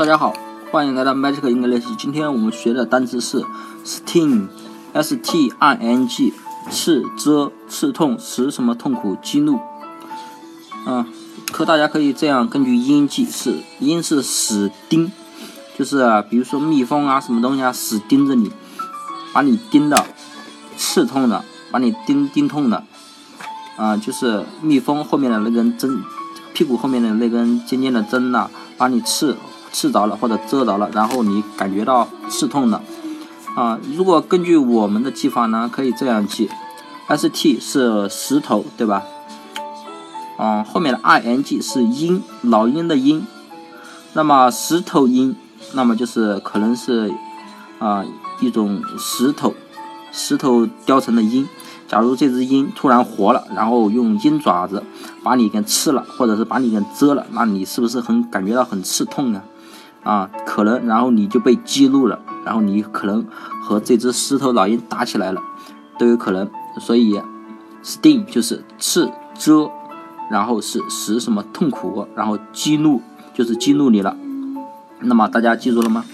[0.00, 0.32] 大家好，
[0.72, 1.94] 欢迎来到 Magic English。
[1.98, 3.44] 今天我们学的单词是
[3.84, 5.12] sting，s-t-i-n-g，
[6.70, 9.60] 刺、蛰、刺痛，使什么痛苦、激怒。
[10.86, 11.04] 嗯，
[11.52, 15.12] 可大家可以这样根据音记是，音是死叮，
[15.78, 18.50] 就是，比如说蜜蜂啊，什么东西啊，死盯着你，
[19.34, 20.06] 把你盯的
[20.78, 22.84] 刺痛的，把你盯盯痛的，
[23.76, 26.02] 啊，就是蜜蜂后面的那根针，
[26.54, 28.48] 屁股后面的那根尖尖的针呐，
[28.78, 29.36] 把你刺。
[29.72, 32.82] 刺着了或者蛰着了，然后你感觉到刺痛了
[33.56, 33.78] 啊！
[33.96, 36.48] 如果根据我们的记法呢，可以这样记
[37.08, 39.02] ：S T 是石头，对吧？
[40.38, 43.26] 啊，后面的 I N G 是鹰，老鹰的鹰。
[44.12, 45.36] 那么石头鹰，
[45.74, 47.12] 那么就是可能是
[47.78, 48.04] 啊
[48.40, 49.54] 一种石头，
[50.10, 51.48] 石头雕成的鹰。
[51.86, 54.82] 假如这只鹰突然活了，然后用鹰爪子
[55.24, 59.42] 把你给刺了，或者是把你给蛰了，那你是不是很感觉到很刺痛呢？
[59.42, 59.42] 啊，
[60.02, 63.24] 啊可能，然后你就被激怒了，然后你可能
[63.62, 65.42] 和这只狮头老鹰打起来了，
[65.98, 66.48] 都有可能。
[66.78, 67.20] 所以
[67.82, 69.70] ，sting 就是刺、蛰，
[70.30, 73.02] 然后是使什么痛苦，然后激怒
[73.34, 74.16] 就是激怒你了。
[75.00, 76.04] 那么大家记住了吗？